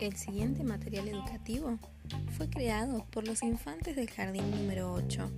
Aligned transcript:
El 0.00 0.16
siguiente 0.16 0.64
material 0.64 1.08
educativo 1.08 1.78
fue 2.36 2.50
creado 2.50 3.06
por 3.10 3.26
los 3.26 3.42
infantes 3.42 3.96
del 3.96 4.10
jardín 4.10 4.50
número 4.50 4.92
8. 4.92 5.30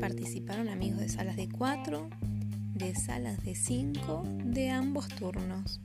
Participaron 0.00 0.68
amigos 0.68 0.98
de 0.98 1.08
salas 1.08 1.36
de 1.36 1.48
4, 1.48 2.10
de 2.74 2.96
salas 2.96 3.44
de 3.44 3.54
5, 3.54 4.24
de 4.44 4.70
ambos 4.70 5.06
turnos. 5.06 5.80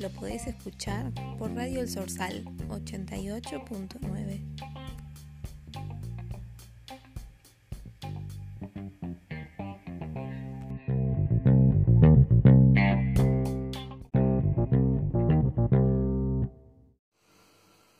Lo 0.00 0.10
podés 0.10 0.46
escuchar 0.46 1.10
por 1.38 1.52
Radio 1.54 1.80
El 1.80 1.88
Sorsal 1.88 2.44
88.9. 2.68 4.40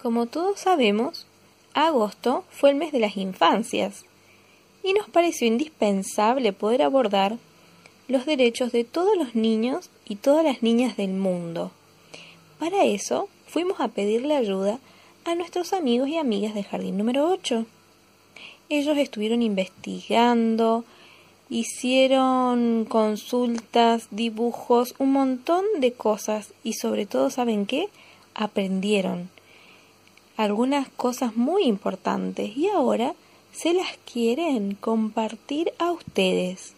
Como 0.01 0.27
todos 0.27 0.61
sabemos, 0.61 1.27
agosto 1.75 2.45
fue 2.51 2.71
el 2.71 2.77
mes 2.77 2.93
de 2.93 3.01
las 3.01 3.17
infancias 3.17 4.05
y 4.85 4.93
nos 4.93 5.11
pareció 5.11 5.49
indispensable 5.49 6.53
poder 6.53 6.83
abordar 6.83 7.39
los 8.07 8.25
derechos 8.25 8.71
de 8.71 8.85
todos 8.85 9.17
los 9.19 9.35
niños 9.35 9.91
y 10.07 10.15
todas 10.17 10.45
las 10.45 10.63
niñas 10.63 10.97
del 10.97 11.15
mundo. 11.15 11.73
Para 12.59 12.85
eso 12.85 13.29
fuimos 13.47 13.81
a 13.81 13.89
pedirle 13.89 14.37
ayuda 14.37 14.81
a 15.25 15.35
nuestros 15.35 15.73
amigos 15.73 16.09
y 16.09 16.19
amigas 16.19 16.55
del 16.55 16.65
jardín 16.65 16.99
número 16.99 17.31
8. 17.31 17.67
Ellos 18.69 18.99
estuvieron 18.99 19.43
investigando, 19.43 20.85
hicieron 21.49 22.85
consultas, 22.85 24.09
dibujos, 24.11 24.95
un 24.99 25.13
montón 25.13 25.65
de 25.79 25.93
cosas 25.93 26.53
y 26.65 26.75
sobre 26.75 27.07
todo, 27.07 27.31
¿saben 27.31 27.65
qué? 27.65 27.89
Aprendieron 28.35 29.31
algunas 30.37 30.89
cosas 30.89 31.37
muy 31.37 31.65
importantes 31.65 32.57
y 32.57 32.69
ahora 32.69 33.15
se 33.53 33.73
las 33.73 33.99
quieren 34.11 34.75
compartir 34.75 35.73
a 35.79 35.93
ustedes. 35.93 36.75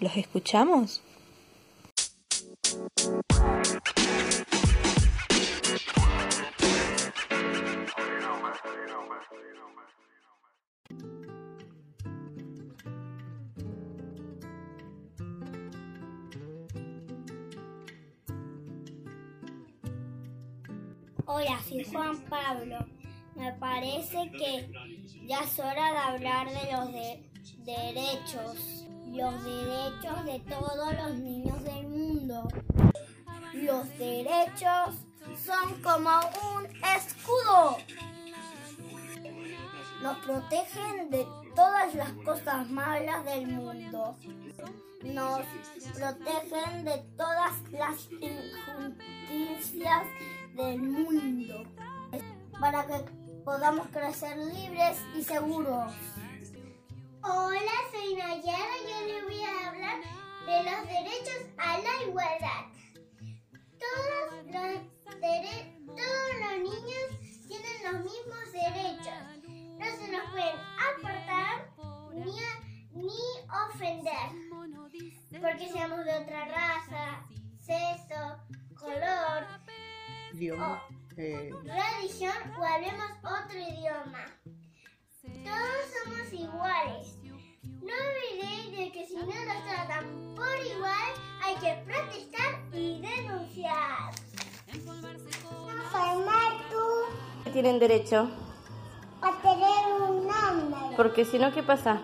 ¿Los 0.00 0.16
escuchamos? 0.16 1.02
Hola, 21.24 21.58
soy 21.66 21.84
Juan 21.84 22.18
Pablo. 22.28 22.78
Me 23.34 23.52
parece 23.54 24.30
que 24.32 24.70
ya 25.26 25.40
es 25.40 25.58
hora 25.58 25.92
de 25.92 25.98
hablar 25.98 26.48
de 26.48 26.72
los 26.72 26.92
derechos. 27.64 28.84
Los 29.06 29.42
derechos 29.42 30.24
de 30.26 30.40
todos 30.40 30.94
los 30.94 31.18
niños 31.18 31.64
del 31.64 31.88
mundo. 31.88 32.48
Los 33.54 33.88
derechos 33.98 34.96
son 35.44 35.82
como 35.82 36.10
un 36.56 36.66
escudo. 36.94 37.78
Nos 40.02 40.18
protegen 40.18 41.10
de 41.10 41.26
todas 41.54 41.94
las 41.94 42.12
cosas 42.24 42.70
malas 42.70 43.24
del 43.24 43.48
mundo. 43.48 44.16
Nos 45.02 45.40
protegen 45.94 46.84
de 46.84 46.98
todas 47.16 47.54
las 47.72 48.08
injusticias 48.12 50.06
del 50.54 50.78
mundo 50.82 51.64
para 52.60 52.86
que 52.86 53.04
podamos 53.44 53.88
crecer 53.88 54.36
libres 54.36 54.98
y 55.16 55.22
seguros. 55.22 55.92
Hola, 57.22 57.72
soy 57.92 58.14
Nayara 58.14 58.76
y 58.78 58.88
yo 58.88 59.00
le 59.06 59.24
voy 59.24 59.42
a 59.42 59.68
hablar 59.68 59.98
de 60.46 60.62
los 60.62 60.80
derechos 60.86 61.42
a 61.58 61.78
la 61.78 62.02
igualdad. 62.06 62.66
Todos 63.78 64.46
los 64.50 64.58
niños 66.58 67.06
tienen 67.48 67.78
los 67.84 68.04
mismos 68.04 68.52
derechos. 68.52 69.37
No 69.78 69.86
se 69.96 70.10
nos 70.10 70.30
pueden 70.32 70.56
apartar 70.96 71.70
ni, 72.12 72.36
ni 72.92 73.12
ofender. 73.66 74.28
Porque 75.40 75.68
seamos 75.68 76.04
de 76.04 76.18
otra 76.18 76.46
raza, 76.46 77.24
sexo, 77.60 78.38
color, 78.74 79.46
idioma, 80.32 80.82
eh... 81.16 81.50
religión 81.62 82.34
o 82.58 82.64
hablemos 82.64 83.10
otro 83.22 83.56
idioma. 83.56 84.24
Todos 85.22 85.84
somos 86.02 86.32
iguales. 86.32 87.14
No 87.62 87.94
olvidéis 87.94 88.76
de 88.76 88.92
que 88.92 89.06
si 89.06 89.14
no 89.14 89.26
nos 89.26 89.64
tratan 89.64 90.34
por 90.34 90.66
igual, 90.66 91.14
hay 91.44 91.54
que 91.56 91.84
protestar 91.84 92.64
y 92.72 93.00
denunciar. 93.00 94.12
tú. 96.70 97.52
Tienen 97.52 97.78
derecho 97.78 98.47
a 99.22 99.32
tener 99.42 100.02
un 100.02 100.26
nombre. 100.26 100.96
Porque 100.96 101.24
si 101.24 101.38
no, 101.38 101.52
¿qué 101.52 101.62
pasa? 101.62 102.00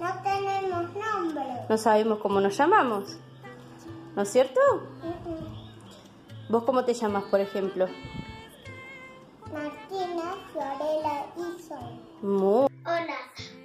No 0.00 0.22
tenemos 0.22 0.94
nombre. 0.94 1.44
No 1.68 1.78
sabemos 1.78 2.18
cómo 2.18 2.40
nos 2.40 2.56
llamamos. 2.56 3.16
¿No 4.14 4.22
es 4.22 4.30
cierto? 4.30 4.60
¿Vos 6.48 6.64
cómo 6.64 6.84
te 6.84 6.94
llamas, 6.94 7.24
por 7.24 7.40
ejemplo? 7.40 7.88
Martina 9.52 10.34
Florela 10.52 11.26
Ison. 11.36 12.00
Muy. 12.22 12.68
Hola, 12.86 13.16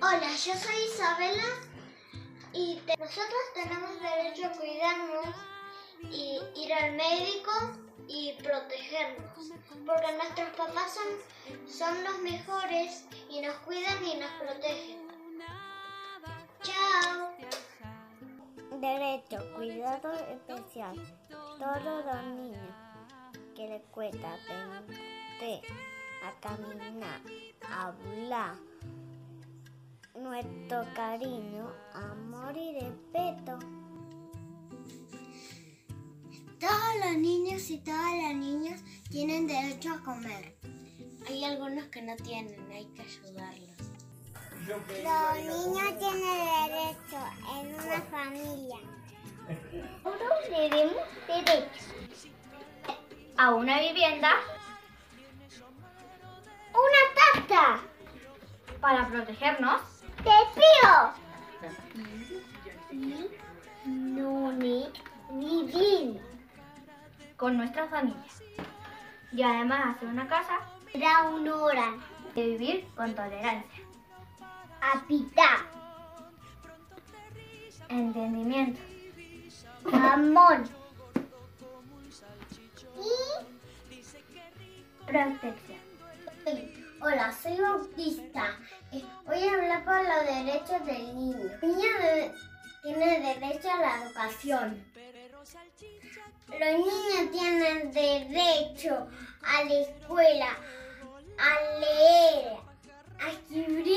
hola, 0.02 0.30
yo 0.30 0.54
soy 0.54 0.76
Isabela 0.94 1.44
y 2.54 2.80
nosotros 2.98 3.42
tenemos 3.54 3.90
derecho 4.02 4.48
a 4.48 4.52
cuidarnos 4.52 5.36
y 6.12 6.40
ir 6.56 6.74
al 6.74 6.94
médico 6.94 7.52
y 8.10 8.34
protegernos, 8.42 9.52
porque 9.86 10.14
nuestros 10.18 10.50
papás 10.58 10.96
son, 10.96 11.70
son 11.72 12.04
los 12.04 12.20
mejores 12.20 13.06
y 13.30 13.40
nos 13.42 13.56
cuidan 13.58 14.04
y 14.04 14.16
nos 14.16 14.32
protegen. 14.32 15.08
Chao. 16.64 17.30
Derecho, 18.80 19.54
cuidado 19.56 20.12
especial. 20.14 20.96
Todos 21.30 22.06
los 22.06 22.24
niños 22.36 22.76
que 23.56 23.68
les 23.68 23.84
cuesta 23.92 24.34
aprender 24.34 25.62
a 26.26 26.40
caminar, 26.42 27.22
a 27.70 27.88
hablar, 27.88 28.56
nuestro 30.16 30.84
cariño, 30.96 31.72
amor 31.94 32.58
y 32.58 32.80
respeto. 32.80 33.79
Todos 36.60 36.96
los 37.06 37.18
niños 37.18 37.70
y 37.70 37.78
todas 37.78 38.14
las 38.22 38.36
niñas 38.36 38.82
tienen 39.10 39.48
derecho 39.48 39.94
a 39.94 40.04
comer. 40.04 40.58
Hay 41.28 41.46
algunos 41.46 41.86
que 41.86 42.02
no 42.02 42.16
tienen, 42.18 42.70
hay 42.72 42.86
que 42.88 43.02
ayudarlos. 43.02 43.78
Los 44.68 44.86
niños 45.38 46.00
tienen 46.00 46.68
derecho 46.68 47.20
en 47.56 47.74
una 47.76 48.02
familia. 48.02 48.78
Todos 50.04 50.50
tenemos 50.50 50.96
derecho 51.28 51.86
a 53.38 53.56
una 53.56 53.80
vivienda, 53.80 54.32
una 56.74 57.04
tata 57.16 57.82
para 58.82 59.08
protegernos, 59.08 59.82
te 60.18 60.38
pido 60.56 61.14
y 62.92 63.30
no 63.86 64.52
vivir 65.32 66.29
con 67.40 67.56
nuestra 67.56 67.88
familia 67.88 68.22
y 69.32 69.42
además 69.42 69.96
hacer 69.96 70.10
una 70.10 70.28
casa 70.28 70.60
da 70.94 71.24
una 71.24 71.56
hora 71.56 71.94
de 72.36 72.46
vivir 72.46 72.88
con 72.96 73.16
tolerancia, 73.16 73.84
apita, 74.94 75.66
entendimiento, 77.88 78.82
amor 79.94 80.64
y 82.98 83.10
protección. 85.06 85.80
Hola, 87.02 87.32
soy 87.32 87.58
Bautista. 87.58 88.58
Eh, 88.92 89.06
voy 89.26 89.42
a 89.48 89.54
hablar 89.54 89.86
por 89.86 90.02
los 90.04 90.26
derechos 90.26 90.86
del 90.86 91.16
niño. 91.16 91.38
El 91.62 91.70
niño 91.70 91.88
tiene 92.84 93.20
derecho 93.22 93.72
a 93.72 93.78
la 93.78 94.04
educación. 94.04 94.84
Los 95.40 96.60
niños 96.60 97.32
tienen 97.32 97.92
derecho 97.94 99.08
a 99.42 99.64
la 99.64 99.74
escuela, 99.74 100.50
a 101.38 101.80
leer, 101.80 102.58
a 103.20 103.30
escribir 103.32 103.96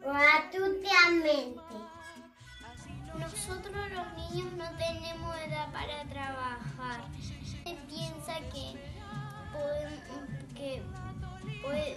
gratuitamente. 0.00 1.60
Nosotros 3.16 3.74
los 3.92 4.12
niños 4.14 4.52
no 4.54 4.68
tenemos 4.76 5.36
edad 5.46 5.72
para 5.72 6.02
trabajar. 6.04 7.00
Se 7.64 7.74
piensa 7.86 8.34
que, 8.52 8.76
pueden- 9.52 10.54
que, 10.56 10.82
puede, 11.62 11.96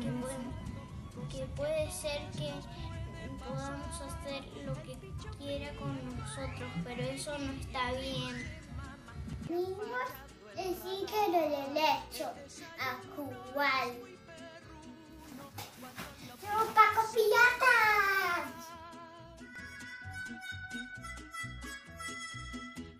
que, 0.00 0.10
pueden- 0.10 1.28
que 1.30 1.44
puede 1.54 1.90
ser 1.92 2.20
que 2.32 2.52
podamos 3.48 4.00
hacer 4.00 4.44
lo 4.64 4.74
que 4.82 4.96
quiera 5.38 5.74
con 5.76 6.18
nosotros, 6.18 6.70
pero 6.84 7.02
eso 7.02 7.38
no 7.38 7.52
está 7.52 7.92
bien. 7.92 8.60
Niños, 9.48 10.10
el 10.56 10.74
derecho 11.74 12.32
a 12.78 13.00
jugar. 13.14 13.88
¡Somos 16.40 16.68
Paco 16.74 17.02
Piratas! 17.14 18.66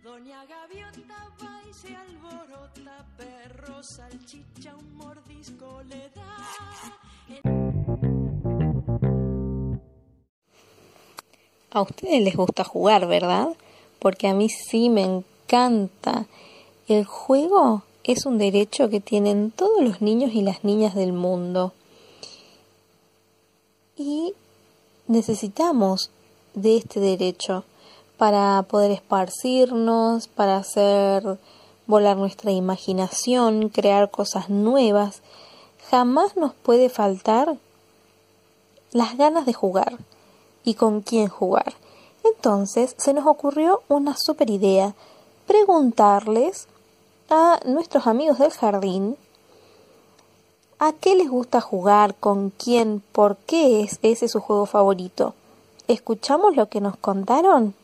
Doña 0.02 0.44
Gaviota 0.46 1.28
va 1.42 1.62
y 1.68 1.74
se 1.74 1.96
alborota, 1.96 3.04
perro, 3.16 3.82
salchicha, 3.82 4.74
un 4.76 4.96
mordisco 4.96 5.82
le 5.82 6.10
da. 6.10 7.65
A 11.76 11.82
ustedes 11.82 12.22
les 12.22 12.34
gusta 12.34 12.64
jugar, 12.64 13.06
¿verdad? 13.06 13.48
Porque 13.98 14.28
a 14.28 14.32
mí 14.32 14.48
sí 14.48 14.88
me 14.88 15.02
encanta. 15.02 16.24
El 16.88 17.04
juego 17.04 17.82
es 18.02 18.24
un 18.24 18.38
derecho 18.38 18.88
que 18.88 19.00
tienen 19.00 19.50
todos 19.50 19.84
los 19.84 20.00
niños 20.00 20.32
y 20.32 20.40
las 20.40 20.64
niñas 20.64 20.94
del 20.94 21.12
mundo. 21.12 21.74
Y 23.94 24.32
necesitamos 25.06 26.10
de 26.54 26.78
este 26.78 26.98
derecho 26.98 27.64
para 28.16 28.62
poder 28.62 28.90
esparcirnos, 28.90 30.28
para 30.28 30.56
hacer 30.56 31.38
volar 31.86 32.16
nuestra 32.16 32.52
imaginación, 32.52 33.68
crear 33.68 34.10
cosas 34.10 34.48
nuevas. 34.48 35.20
Jamás 35.90 36.38
nos 36.38 36.54
puede 36.54 36.88
faltar 36.88 37.58
las 38.92 39.18
ganas 39.18 39.44
de 39.44 39.52
jugar 39.52 39.98
y 40.66 40.74
con 40.74 41.00
quién 41.00 41.28
jugar. 41.28 41.72
Entonces 42.24 42.94
se 42.98 43.14
nos 43.14 43.26
ocurrió 43.26 43.82
una 43.88 44.14
super 44.18 44.50
idea, 44.50 44.94
preguntarles 45.46 46.66
a 47.30 47.60
nuestros 47.64 48.06
amigos 48.06 48.38
del 48.38 48.50
jardín 48.50 49.16
a 50.78 50.92
qué 50.92 51.14
les 51.14 51.30
gusta 51.30 51.62
jugar, 51.62 52.14
con 52.16 52.50
quién, 52.50 53.02
por 53.12 53.36
qué 53.36 53.80
es 53.80 53.98
ese 54.02 54.28
su 54.28 54.40
juego 54.40 54.66
favorito. 54.66 55.34
¿Escuchamos 55.88 56.56
lo 56.56 56.68
que 56.68 56.82
nos 56.82 56.96
contaron? 56.96 57.74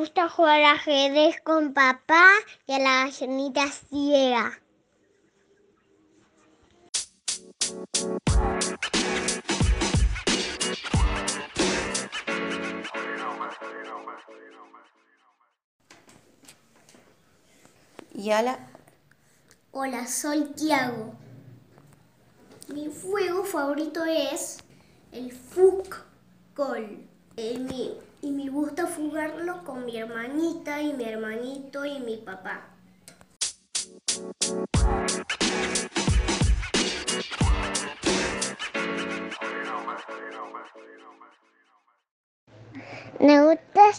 Gusta 0.00 0.30
jugar 0.30 0.62
ajedrez 0.62 1.42
con 1.42 1.74
papá 1.74 2.24
y 2.66 2.72
a 2.72 2.78
la 2.78 3.04
gallinita 3.04 3.66
ciega. 3.68 4.58
Y 18.14 18.30
Ala, 18.30 18.70
Hola, 19.72 20.06
soy 20.06 20.44
Tiago. 20.54 21.12
Mi 22.68 22.90
juego 23.02 23.44
favorito 23.44 24.02
es 24.06 24.60
el 25.12 25.30
fútbol. 25.30 26.99
Jugarlo 29.30 29.64
con 29.64 29.84
mi 29.84 29.96
hermanita 29.96 30.80
y 30.80 30.92
mi 30.92 31.04
hermanito 31.04 31.84
y 31.84 32.00
mi 32.00 32.16
papá. 32.16 32.68
Me 43.20 43.44
gusta 43.44 43.92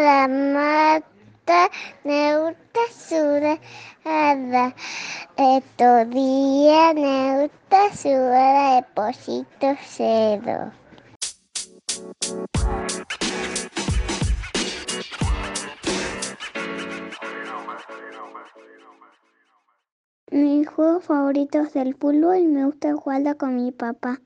la 0.00 0.28
mata, 0.28 1.70
me 2.04 2.38
gusta 2.38 2.80
jugar 3.08 3.60
a 4.04 4.34
la 4.34 4.74
día, 6.04 6.92
me 6.94 7.48
gusta 7.48 7.90
Deposito 8.76 9.76
Cero. 20.38 20.48
Mi 20.48 20.64
juego 20.64 21.00
favorito 21.00 21.58
es 21.60 21.74
el 21.76 21.94
fútbol 21.94 22.38
y 22.38 22.46
me 22.46 22.64
gusta 22.66 22.94
jugarlo 22.94 23.36
con 23.36 23.56
mi 23.56 23.72
papá. 23.72 24.20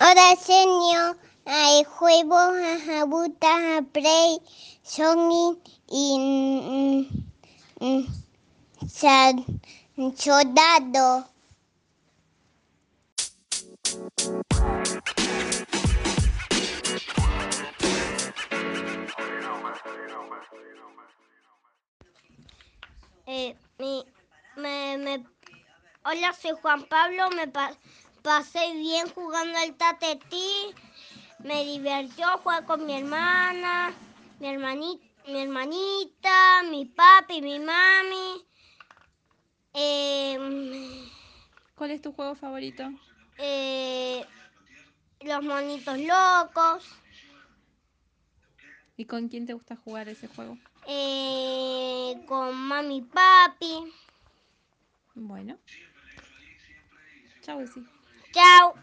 Hola, 0.00 0.36
señor. 0.40 1.16
Hay 1.46 1.82
juegos 1.84 2.38
a 2.38 2.78
Jabuta, 2.84 3.78
a 3.78 3.82
Play, 3.82 4.40
Sony 4.82 5.58
y 5.90 7.08
mm, 7.80 7.84
mm, 7.84 8.06
Sa- 8.88 9.32
Soldado. 10.16 11.26
Eh, 23.30 23.54
mi- 23.78 24.06
me, 24.56 24.96
me- 24.96 25.26
hola, 26.02 26.32
soy 26.32 26.52
Juan 26.62 26.84
Pablo. 26.84 27.28
Me 27.30 27.46
pa- 27.46 27.76
pasé 28.22 28.72
bien 28.72 29.06
jugando 29.10 29.58
al 29.58 29.74
tatetí. 29.74 30.74
Me 31.40 31.62
divirtió 31.62 32.26
jugar 32.38 32.64
con 32.64 32.86
mi 32.86 32.94
hermana, 32.94 33.92
mi, 34.40 34.46
hermani- 34.48 34.98
mi 35.26 35.40
hermanita, 35.42 36.62
mi 36.70 36.86
papi, 36.86 37.42
mi 37.42 37.58
mami. 37.60 38.46
Eh, 39.74 40.38
¿Cuál 41.76 41.90
es 41.90 42.00
tu 42.00 42.12
juego 42.12 42.34
favorito? 42.34 42.90
eh, 43.36 44.24
los 45.20 45.42
monitos 45.44 45.98
locos. 45.98 46.82
¿Y 48.96 49.04
con 49.04 49.28
quién 49.28 49.46
te 49.46 49.52
gusta 49.52 49.76
jugar 49.76 50.08
ese 50.08 50.28
juego? 50.28 50.56
Eh, 50.86 52.14
con 52.26 52.54
mami 52.54 52.98
y 52.98 53.02
papi. 53.02 53.92
Bueno. 55.14 55.56
Chao, 57.42 57.60
sí. 57.66 57.82
Chao. 58.32 58.74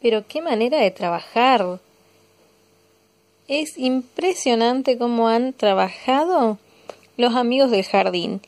Pero 0.00 0.26
qué 0.26 0.42
manera 0.42 0.78
de 0.78 0.90
trabajar. 0.90 1.80
Es 3.46 3.78
impresionante 3.78 4.98
cómo 4.98 5.28
han 5.28 5.52
trabajado 5.52 6.58
los 7.16 7.34
amigos 7.36 7.70
del 7.70 7.84
jardín. 7.84 8.40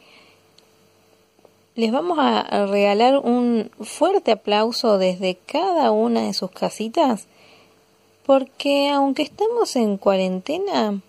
Les 1.76 1.92
vamos 1.92 2.18
a 2.18 2.40
a 2.40 2.66
regalar 2.66 3.18
un 3.18 3.70
fuerte 3.80 4.32
aplauso 4.32 4.98
desde 4.98 5.36
cada 5.46 5.90
una 5.90 6.22
de 6.22 6.34
sus 6.34 6.50
casitas, 6.50 7.26
porque 8.26 8.90
aunque 8.90 9.22
estamos 9.22 9.76
en 9.76 9.96
cuarentena, 9.96 11.00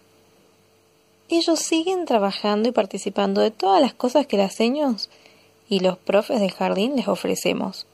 ellos 1.29 1.59
siguen 1.59 2.05
trabajando 2.05 2.69
y 2.69 2.71
participando 2.71 3.41
de 3.41 3.51
todas 3.51 3.81
las 3.81 3.93
cosas 3.93 4.27
que 4.27 4.37
las 4.37 4.53
seños 4.53 5.09
y 5.69 5.79
los 5.79 5.97
profes 5.97 6.39
del 6.39 6.51
jardín 6.51 6.95
les 6.95 7.07
ofrecemos. 7.07 7.87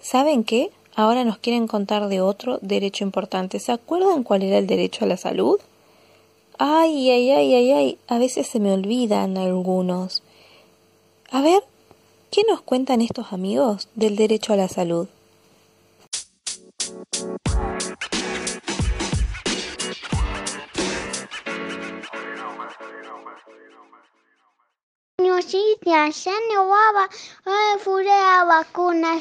¿Saben 0.00 0.44
qué? 0.44 0.70
Ahora 0.94 1.24
nos 1.24 1.38
quieren 1.38 1.66
contar 1.66 2.08
de 2.08 2.20
otro 2.20 2.58
derecho 2.60 3.04
importante. 3.04 3.58
¿Se 3.58 3.72
acuerdan 3.72 4.22
cuál 4.22 4.42
era 4.42 4.58
el 4.58 4.66
derecho 4.66 5.04
a 5.04 5.08
la 5.08 5.16
salud? 5.16 5.58
Ay, 6.58 7.10
ay, 7.10 7.30
ay, 7.30 7.54
ay, 7.54 7.72
ay. 7.72 7.98
A 8.06 8.18
veces 8.18 8.46
se 8.46 8.60
me 8.60 8.72
olvidan 8.72 9.36
algunos. 9.38 10.22
A 11.30 11.40
ver, 11.40 11.64
¿qué 12.30 12.42
nos 12.48 12.60
cuentan 12.60 13.00
estos 13.00 13.32
amigos 13.32 13.88
del 13.96 14.14
derecho 14.14 14.52
a 14.52 14.56
la 14.56 14.68
salud? 14.68 15.08
Ya 28.02 28.44
vacuna. 28.44 29.20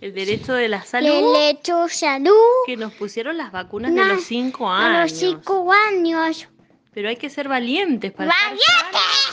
El 0.00 0.14
derecho 0.14 0.54
de 0.54 0.68
la 0.68 0.82
salud 0.82 1.32
lecho 1.32 1.88
salud 1.88 2.32
que 2.66 2.76
nos 2.76 2.92
pusieron 2.94 3.36
las 3.36 3.52
vacunas 3.52 3.94
de 3.94 4.04
los 4.04 4.24
cinco 4.24 4.68
a 4.68 4.78
años. 4.86 5.12
los 5.12 5.20
cinco 5.20 5.72
años. 5.72 6.48
Pero 6.92 7.08
hay 7.08 7.16
que 7.16 7.30
ser 7.30 7.48
valientes 7.48 8.12
para 8.12 8.32
sanos 8.32 8.60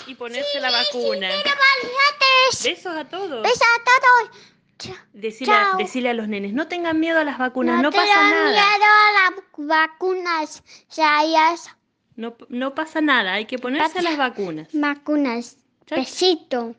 y 0.07 0.15
ponerse 0.15 0.59
la 0.61 0.71
vacuna. 0.71 1.27
¡Mira, 1.27 1.57
valientes! 1.57 2.63
Besos 2.63 2.95
a 2.95 3.05
todos. 3.05 3.43
¡Besos 3.43 3.61
a 3.61 3.83
todos! 3.83 4.37
Ch- 4.77 4.97
Decile, 5.11 6.09
a- 6.09 6.13
los 6.13 6.27
nenes, 6.29 6.53
no 6.53 6.67
tengan 6.69 6.99
miedo 6.99 7.19
a 7.19 7.25
las 7.25 7.37
vacunas, 7.37 7.81
no, 7.81 7.91
pasa 7.91 8.05
nada. 8.29 8.51
miedo 8.51 8.85
a 8.85 9.11
las 9.11 9.43
vacunas, 9.57 10.63
sayas, 10.87 11.69
No, 12.19 12.35
no 12.49 12.75
pasa 12.75 12.99
nada, 12.99 13.33
hay 13.35 13.45
que 13.45 13.57
ponerse 13.57 13.87
Pasa- 13.95 14.01
las 14.01 14.17
vacunas. 14.17 14.67
vacunas. 14.73 15.55
Besito. 15.89 16.75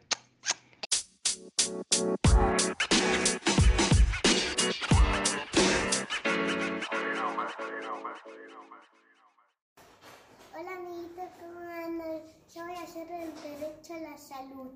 Hola 10.54 10.72
amiguitos, 10.76 11.24
¿cómo 11.40 11.60
andan? 11.60 12.20
Yo 12.54 12.62
voy 12.66 12.74
a 12.74 12.82
hacer 12.82 13.08
el 13.10 13.32
derecho 13.42 13.94
a 13.94 13.98
la 14.00 14.18
salud. 14.18 14.72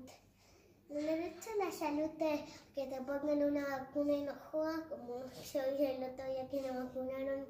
El 0.89 1.05
derecho 1.05 1.49
la 1.59 1.71
salud 1.71 2.09
es 2.19 2.41
que 2.75 2.85
te 2.85 3.01
pongan 3.01 3.43
una 3.43 3.77
vacuna 3.79 4.13
y 4.13 4.21
no 4.23 4.33
jodas, 4.51 4.81
como 4.89 5.19
yo 5.25 5.61
vi 5.77 5.85
el 5.85 6.03
otro 6.03 6.25
día 6.31 6.47
que 6.49 6.61
me 6.61 6.71
vacunaron. 6.71 7.45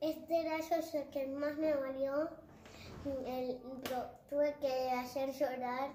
Este 0.00 0.40
era 0.40 0.58
yo 0.58 0.98
el 0.98 1.10
que 1.10 1.26
más 1.28 1.56
me 1.58 1.72
dolió. 1.72 2.30
El- 3.26 3.60
tuve 4.28 4.54
que 4.60 4.90
hacer 4.90 5.32
llorar 5.32 5.92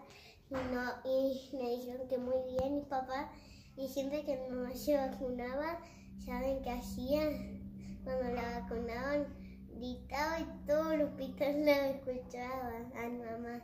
no, 0.50 0.92
y 1.04 1.50
me 1.54 1.70
dijeron 1.72 2.08
que 2.08 2.18
muy 2.18 2.54
bien 2.54 2.76
mi 2.76 2.82
papá. 2.82 3.32
Y 3.76 3.88
siempre 3.88 4.24
que 4.24 4.38
mamá 4.50 4.74
se 4.76 4.96
vacunaba, 4.96 5.80
¿saben 6.26 6.62
qué 6.62 6.70
hacían? 6.72 8.02
Cuando 8.04 8.34
la 8.34 8.60
vacunaban, 8.62 9.28
gritaba 9.76 10.40
y 10.40 10.68
todo 10.68 10.92
el 10.94 11.02
hospital 11.04 11.66
la 11.66 11.90
escuchaba 11.90 12.72
a 12.96 13.10
mi 13.10 13.18
mamá. 13.18 13.62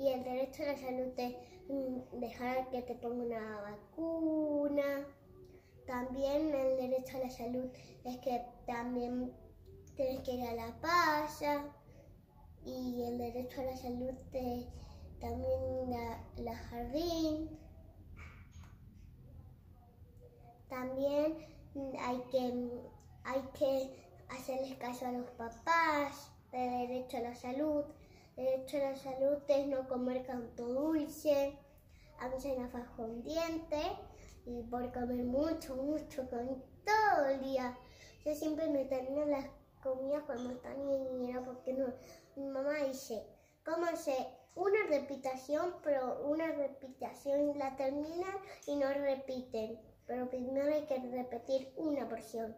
Y 0.00 0.08
el 0.08 0.24
derecho 0.24 0.62
a 0.62 0.66
la 0.68 0.78
salud 0.78 1.12
es 1.18 1.34
mm, 1.68 2.20
dejar 2.20 2.70
que 2.70 2.80
te 2.80 2.94
ponga 2.94 3.22
una 3.22 3.60
vacuna. 3.60 5.06
También 5.86 6.54
el 6.54 6.78
derecho 6.78 7.18
a 7.18 7.20
la 7.20 7.30
salud 7.30 7.70
es 8.04 8.16
que 8.20 8.42
también 8.66 9.30
tienes 9.96 10.20
que 10.20 10.32
ir 10.32 10.44
a 10.44 10.54
la 10.54 10.80
pasa. 10.80 11.66
Y 12.64 13.02
el 13.02 13.18
derecho 13.18 13.60
a 13.60 13.64
la 13.64 13.76
salud 13.76 14.14
es 14.32 14.64
también 15.20 15.90
la, 15.90 16.24
la 16.38 16.56
jardín. 16.56 17.58
También 20.70 21.36
hay 21.98 22.22
que, 22.30 22.70
hay 23.24 23.42
que 23.52 24.02
hacerles 24.30 24.76
caso 24.78 25.06
a 25.06 25.12
los 25.12 25.30
papás, 25.32 26.32
de 26.52 26.58
derecho 26.58 27.18
a 27.18 27.20
la 27.20 27.34
salud. 27.34 27.84
Derecho 28.40 28.78
a 28.78 28.92
la 28.92 28.96
salud 28.96 29.36
es 29.48 29.66
no 29.66 29.86
comer 29.86 30.24
tanto 30.24 30.66
dulce, 30.66 31.58
a 32.20 32.28
mí 32.30 32.40
se 32.40 32.56
me 32.56 32.66
faja 32.68 33.02
un 33.02 33.22
diente 33.22 33.76
y 34.46 34.62
por 34.62 34.90
comer 34.94 35.24
mucho, 35.24 35.76
mucho, 35.76 36.26
con 36.30 36.64
todo 36.86 37.26
el 37.26 37.42
día. 37.42 37.76
Yo 38.24 38.34
siempre 38.34 38.66
me 38.70 38.86
termino 38.86 39.26
las 39.26 39.44
comidas 39.82 40.22
cuando 40.24 40.52
están 40.52 40.74
bien 40.88 41.04
llenas 41.18 41.44
porque 41.44 41.74
no, 41.74 41.92
mi 42.34 42.46
mamá 42.46 42.76
dice, 42.88 43.26
cómanse 43.62 44.14
una 44.54 44.86
repitación, 44.88 45.74
pero 45.84 46.26
una 46.26 46.46
repitación 46.46 47.58
la 47.58 47.76
terminan 47.76 48.36
y 48.66 48.76
no 48.76 48.88
repiten. 48.88 49.78
Pero 50.06 50.30
primero 50.30 50.72
hay 50.72 50.86
que 50.86 50.96
repetir 50.96 51.74
una 51.76 52.08
porción. 52.08 52.56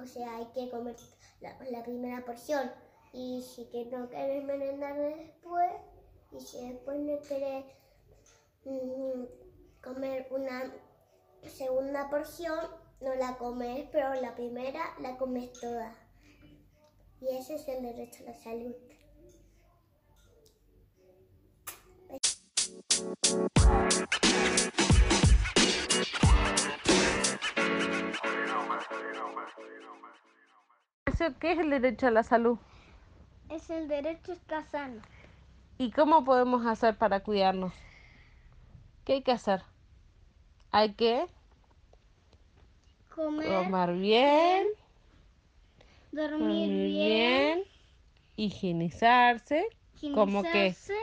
O 0.00 0.06
sea, 0.06 0.36
hay 0.36 0.46
que 0.54 0.70
comer 0.70 0.94
la 1.40 1.82
primera 1.82 2.24
porción. 2.24 2.70
Y 3.16 3.42
si 3.42 3.66
que 3.66 3.86
no 3.86 4.10
querés 4.10 4.42
merendar 4.42 4.98
después, 4.98 5.70
y 6.32 6.40
si 6.40 6.68
después 6.68 6.98
no 6.98 7.20
querés 7.20 7.64
mm, 8.64 9.24
comer 9.80 10.26
una 10.30 10.74
segunda 11.42 12.10
porción, 12.10 12.58
no 13.00 13.14
la 13.14 13.38
comes, 13.38 13.88
pero 13.92 14.14
la 14.14 14.34
primera 14.34 14.80
la 14.98 15.16
comes 15.16 15.52
toda. 15.52 15.94
Y 17.20 17.28
ese 17.28 17.54
es 17.54 17.68
el 17.68 17.84
derecho 17.84 18.24
a 18.24 18.30
la 18.30 18.34
salud. 18.34 18.74
¿Eso 31.06 31.38
¿Qué 31.38 31.52
es 31.52 31.58
el 31.60 31.70
derecho 31.70 32.08
a 32.08 32.10
la 32.10 32.24
salud? 32.24 32.58
Es 33.48 33.70
el 33.70 33.88
derecho 33.88 34.32
a 34.32 34.34
estar 34.34 34.64
sano. 34.64 35.02
¿Y 35.78 35.90
cómo 35.90 36.24
podemos 36.24 36.66
hacer 36.66 36.96
para 36.96 37.20
cuidarnos? 37.20 37.72
¿Qué 39.04 39.14
hay 39.14 39.22
que 39.22 39.32
hacer? 39.32 39.62
Hay 40.70 40.94
que 40.94 41.26
Comer, 43.08 43.48
comer 43.48 43.94
bien, 43.94 44.66
dormir, 46.12 46.70
dormir 46.70 46.70
bien, 46.70 46.84
bien, 46.84 47.64
higienizarse, 48.36 49.64
como 50.12 50.48
que 50.50 50.68
higienizarse, 50.68 50.96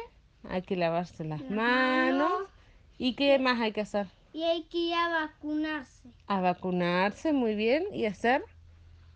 hay 0.43 0.61
que 0.63 0.75
lavarse 0.75 1.23
las 1.23 1.41
las 1.41 1.49
manos. 1.49 2.31
manos. 2.31 2.49
¿Y 2.97 3.15
qué 3.15 3.37
más 3.39 3.59
hay 3.59 3.71
que 3.73 3.81
hacer? 3.81 4.07
y 4.33 4.43
hay 4.43 4.63
que 4.63 4.77
ir 4.77 4.93
a 4.95 5.09
vacunarse. 5.09 6.09
A 6.27 6.41
vacunarse 6.41 7.33
muy 7.33 7.55
bien 7.55 7.85
y 7.93 8.05
hacer 8.05 8.43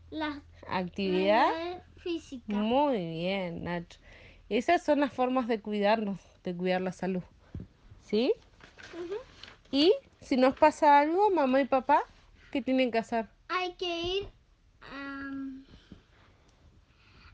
Las 0.10 0.41
actividad. 0.67 1.53
actividades 1.53 1.84
físicas. 2.05 2.55
Muy 2.55 2.97
bien, 2.97 3.63
Nacho. 3.63 4.00
Esas 4.47 4.83
son 4.83 5.00
las 5.00 5.12
formas 5.12 5.47
de 5.47 5.59
cuidarnos, 5.59 6.21
de 6.43 6.55
cuidar 6.55 6.81
la 6.81 6.91
salud. 6.91 7.24
¿Sí? 8.03 8.31
Y 9.71 9.91
si 10.21 10.38
nos 10.38 10.55
pasa 10.55 11.00
algo, 11.00 11.31
mamá 11.31 11.62
y 11.62 11.65
papá, 11.65 12.03
¿qué 12.51 12.62
tienen 12.62 12.91
que 12.91 13.00
hacer? 13.00 13.25
Hay 13.50 13.74
que 13.74 14.01
ir 14.01 14.27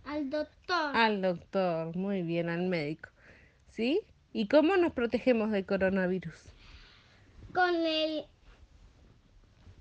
al 0.05 0.29
doctor. 0.29 0.95
Al 0.95 1.21
doctor, 1.21 1.95
muy 1.97 2.21
bien, 2.21 2.49
al 2.49 2.63
médico. 2.63 3.09
¿Sí? 3.69 4.01
¿Y 4.31 4.47
cómo 4.47 4.77
nos 4.77 4.93
protegemos 4.93 5.51
del 5.51 5.65
coronavirus? 5.65 6.53
con 7.53 7.75
el 7.85 8.25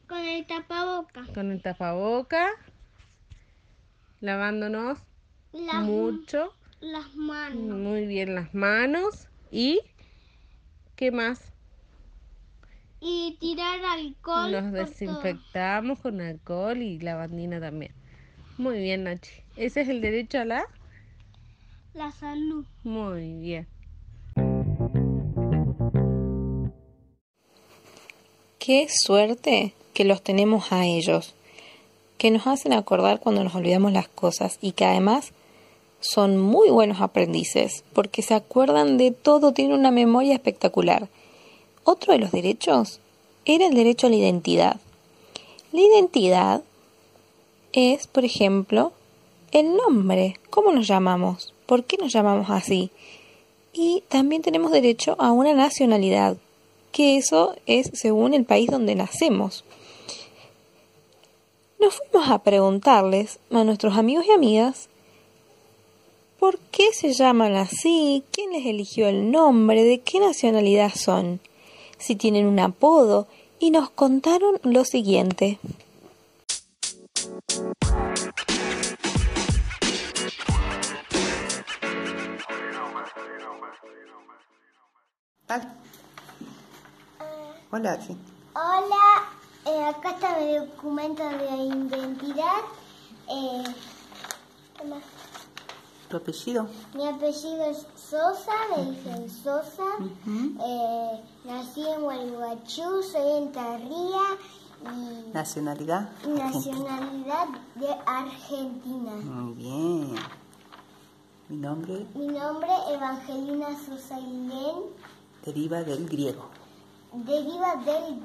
con 0.08 0.18
el 0.18 0.44
tapaboca. 0.44 1.24
Con 1.34 1.52
el 1.52 1.62
tapaboca, 1.62 2.48
lavándonos 4.20 4.98
Las, 5.52 5.82
mucho, 5.82 6.54
las 6.80 7.14
manos. 7.14 7.78
muy 7.78 8.06
bien 8.06 8.34
las 8.34 8.54
manos 8.54 9.28
y 9.50 9.80
¿qué 10.96 11.10
más? 11.10 11.52
Y 13.00 13.38
tirar 13.40 13.80
alcohol. 13.82 14.52
Nos 14.52 14.62
todo. 14.64 14.72
desinfectamos 14.72 16.00
con 16.00 16.20
alcohol 16.20 16.82
y 16.82 16.98
lavandina 16.98 17.58
también. 17.58 17.92
Muy 18.58 18.78
bien, 18.78 19.04
Nachi. 19.04 19.30
Ese 19.56 19.80
es 19.80 19.88
el 19.88 20.02
derecho 20.02 20.38
a 20.40 20.44
la... 20.44 20.64
La 21.94 22.12
salud. 22.12 22.66
Muy 22.84 23.34
bien. 23.36 23.66
Qué 28.58 28.86
suerte 28.90 29.74
que 29.94 30.04
los 30.04 30.22
tenemos 30.22 30.70
a 30.70 30.84
ellos, 30.84 31.34
que 32.20 32.30
nos 32.30 32.46
hacen 32.46 32.74
acordar 32.74 33.18
cuando 33.18 33.42
nos 33.42 33.54
olvidamos 33.54 33.94
las 33.94 34.06
cosas 34.06 34.58
y 34.60 34.72
que 34.72 34.84
además 34.84 35.32
son 36.00 36.36
muy 36.36 36.68
buenos 36.68 37.00
aprendices, 37.00 37.82
porque 37.94 38.20
se 38.20 38.34
acuerdan 38.34 38.98
de 38.98 39.10
todo, 39.10 39.54
tienen 39.54 39.78
una 39.78 39.90
memoria 39.90 40.34
espectacular. 40.34 41.08
Otro 41.82 42.12
de 42.12 42.18
los 42.18 42.30
derechos 42.30 43.00
era 43.46 43.66
el 43.66 43.74
derecho 43.74 44.06
a 44.06 44.10
la 44.10 44.16
identidad. 44.16 44.76
La 45.72 45.80
identidad 45.80 46.62
es, 47.72 48.06
por 48.06 48.26
ejemplo, 48.26 48.92
el 49.50 49.74
nombre. 49.74 50.36
¿Cómo 50.50 50.72
nos 50.72 50.86
llamamos? 50.86 51.54
¿Por 51.64 51.84
qué 51.84 51.96
nos 51.96 52.12
llamamos 52.12 52.50
así? 52.50 52.90
Y 53.72 54.02
también 54.08 54.42
tenemos 54.42 54.72
derecho 54.72 55.16
a 55.18 55.32
una 55.32 55.54
nacionalidad, 55.54 56.36
que 56.92 57.16
eso 57.16 57.56
es 57.64 57.90
según 57.94 58.34
el 58.34 58.44
país 58.44 58.70
donde 58.70 58.94
nacemos 58.94 59.64
nos 61.80 61.96
fuimos 61.96 62.30
a 62.30 62.42
preguntarles 62.42 63.38
a 63.50 63.64
nuestros 63.64 63.96
amigos 63.96 64.26
y 64.26 64.32
amigas 64.32 64.88
por 66.38 66.58
qué 66.58 66.92
se 66.92 67.12
llaman 67.12 67.54
así, 67.54 68.24
quién 68.32 68.52
les 68.52 68.66
eligió 68.66 69.08
el 69.08 69.30
nombre, 69.30 69.84
de 69.84 70.00
qué 70.00 70.20
nacionalidad 70.20 70.92
son, 70.94 71.40
si 71.98 72.16
tienen 72.16 72.46
un 72.46 72.60
apodo, 72.60 73.26
y 73.58 73.70
nos 73.70 73.90
contaron 73.90 74.58
lo 74.62 74.84
siguiente. 74.84 75.58
Hola. 85.48 85.74
Hola, 88.54 89.39
eh, 89.70 89.84
acá 89.84 90.10
está 90.10 90.38
mi 90.38 90.54
documento 90.56 91.22
de 91.22 91.56
identidad. 91.96 92.62
Eh, 93.28 93.64
¿qué 94.76 94.84
más? 94.86 95.02
¿Tu 96.08 96.16
apellido? 96.16 96.66
Mi 96.94 97.06
apellido 97.06 97.64
es 97.66 97.86
Sosa, 97.94 98.52
me 98.76 98.90
dicen 98.90 99.30
Sosa. 99.30 99.84
Eh, 100.26 101.20
nací 101.44 101.86
en 101.86 102.02
Gualeguaychú, 102.02 103.02
soy 103.02 103.38
entarría 103.38 104.20
y 104.82 105.32
Nacionalidad. 105.32 106.08
Argentina. 106.24 106.44
nacionalidad 106.46 107.48
de 107.76 107.88
Argentina. 108.06 109.12
Muy 109.12 109.54
bien. 109.54 110.14
Mi 111.48 111.56
nombre 111.56 112.06
Mi 112.14 112.26
nombre 112.28 112.70
Evangelina 112.92 113.68
Sosa 113.86 114.18
Ilén, 114.18 114.76
deriva 115.44 115.82
del 115.82 116.08
griego. 116.08 116.44
Deriva 117.12 117.76
del 117.76 118.20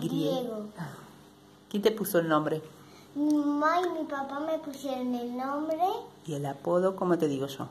griego. 0.00 0.66
¿Quién 1.68 1.82
te 1.82 1.90
puso 1.90 2.18
el 2.18 2.28
nombre? 2.28 2.62
Mi 3.14 3.32
mamá 3.34 3.80
y 3.80 3.98
mi 4.00 4.04
papá 4.08 4.40
me 4.40 4.58
pusieron 4.58 5.14
el 5.14 5.36
nombre 5.36 5.78
Y 6.26 6.34
el 6.34 6.44
apodo, 6.46 6.96
¿cómo 6.96 7.16
te 7.18 7.28
digo 7.28 7.46
yo? 7.46 7.66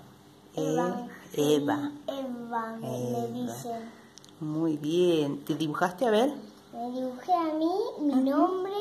E- 0.56 0.62
Evan- 0.74 1.08
Eva. 1.34 1.92
Eva, 2.08 2.76
me 2.80 3.10
Eva. 3.10 3.28
dicen. 3.28 3.92
Muy 4.40 4.78
bien. 4.78 5.44
¿Te 5.46 5.56
dibujaste 5.56 6.06
a 6.08 6.12
ver? 6.12 6.34
Me 6.74 6.92
dibujé 6.92 7.34
a 7.34 7.54
mí, 7.54 7.70
mi 8.02 8.16
nombre 8.16 8.74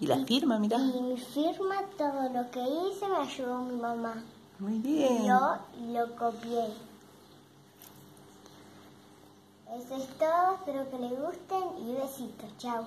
Y 0.00 0.06
la 0.06 0.24
firma, 0.24 0.58
mira. 0.58 0.78
y 0.78 1.00
mi 1.00 1.16
firma, 1.18 1.76
todo 1.96 2.28
lo 2.32 2.50
que 2.50 2.60
hice 2.60 3.06
me 3.08 3.16
ayudó 3.18 3.58
mi 3.60 3.76
mamá. 3.76 4.22
Muy 4.58 4.78
bien. 4.78 5.26
Yo 5.26 5.38
lo 5.92 6.16
copié. 6.16 6.66
Eso 9.74 9.96
es 9.96 10.18
todo, 10.18 10.54
espero 10.54 10.90
que 10.90 10.98
les 10.98 11.18
gusten 11.20 11.78
y 11.78 11.94
besitos, 11.94 12.56
chao. 12.58 12.86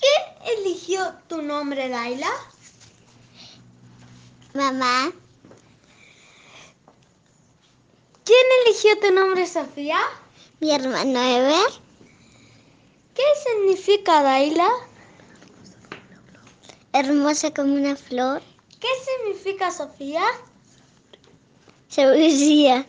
¿Quién 0.00 0.58
eligió 0.58 1.14
tu 1.28 1.42
nombre, 1.42 1.88
Laila? 1.88 2.30
Mamá, 4.54 5.10
¿Quién 8.24 8.46
eligió 8.64 8.98
tu 9.00 9.12
nombre, 9.12 9.46
Sofía? 9.46 9.98
mi 10.60 10.70
hermano 10.70 11.20
Ever, 11.20 11.70
¿Qué 13.14 13.22
significa 13.44 14.22
Laila? 14.22 14.68
Hermosa 16.94 17.52
como 17.52 17.74
una 17.74 17.96
flor, 17.96 18.40
¿Qué 18.80 18.88
significa 19.04 19.70
Sofía? 19.70 20.22
sabiduría. 21.88 22.86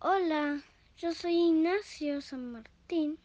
Hola, 0.00 0.62
yo 0.98 1.14
soy 1.14 1.34
Ignacio 1.34 2.20
San 2.20 2.52
Martín. 2.52 3.18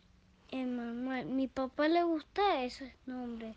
Emanuel. 0.50 1.26
Mi 1.26 1.48
papá 1.48 1.88
le 1.88 2.04
gusta 2.04 2.64
ese 2.64 2.96
nombre. 3.06 3.56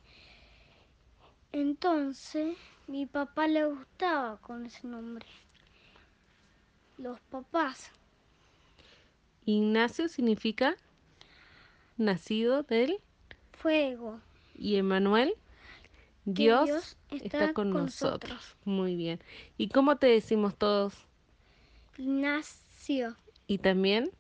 Entonces, 1.53 2.57
mi 2.87 3.07
papá 3.07 3.47
le 3.49 3.67
gustaba 3.67 4.39
con 4.39 4.67
ese 4.67 4.87
nombre. 4.87 5.27
Los 6.99 7.21
papás. 7.21 7.91
Ignacio 9.45 10.09
significa 10.09 10.77
nacido 11.97 12.63
del 12.63 12.99
Fuego. 13.53 14.21
y 14.55 14.77
Emanuel, 14.77 15.35
Dios, 16.25 16.67
Dios 16.67 16.97
está, 17.11 17.45
está 17.45 17.53
con, 17.53 17.73
con 17.73 17.85
nosotros. 17.85 18.33
nosotros. 18.33 18.57
Muy 18.65 18.97
bien. 18.97 19.21
¿Y 19.57 19.69
cómo 19.69 19.97
te 19.97 20.07
decimos 20.09 20.57
todos? 20.57 20.95
Ignacio. 21.99 23.17
Y 23.47 23.59
también, 23.59 24.11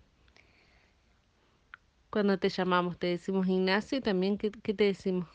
cuando 2.10 2.38
te 2.38 2.48
llamamos, 2.48 2.98
te 2.98 3.08
decimos 3.08 3.48
Ignacio 3.48 3.98
y 3.98 4.00
también, 4.00 4.38
¿qué, 4.38 4.50
qué 4.50 4.74
te 4.74 4.84
decimos? 4.84 5.28